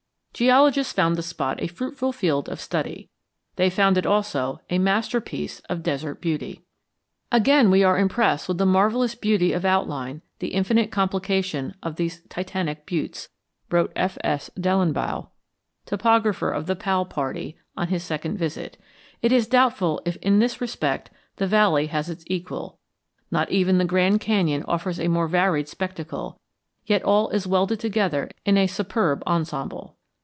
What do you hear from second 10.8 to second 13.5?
complication of these titanic buttes,"